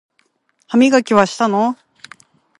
[0.67, 1.77] 歯磨きはしたの？